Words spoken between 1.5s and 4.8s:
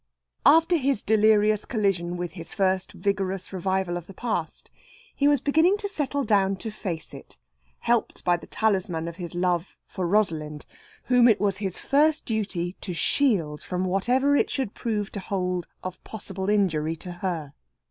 collision with his first vigorous revival of the past,